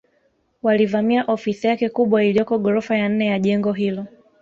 [0.63, 4.05] Walivamia ofisi yake kubwa iliyoko ghorofa ya nne ya jengo hilo